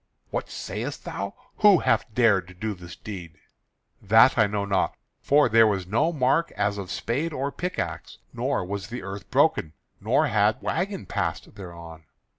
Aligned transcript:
"What 0.31 0.49
sayest 0.49 1.05
thou? 1.05 1.35
Who 1.57 1.77
hath 1.81 2.11
dared 2.11 2.47
to 2.47 2.55
do 2.55 2.73
this 2.73 2.95
deed?" 2.95 3.35
"That 4.01 4.35
I 4.35 4.47
know 4.47 4.65
not, 4.65 4.97
for 5.19 5.47
there 5.47 5.67
was 5.67 5.85
no 5.85 6.11
mark 6.11 6.49
as 6.53 6.79
of 6.79 6.89
spade 6.89 7.31
or 7.31 7.51
pick 7.51 7.77
axe; 7.77 8.17
nor 8.33 8.65
was 8.65 8.87
the 8.87 9.03
earth 9.03 9.29
broken, 9.29 9.73
nor 9.99 10.25
had 10.25 10.59
wagon 10.63 11.05
passed 11.05 11.53
thereon. 11.53 12.05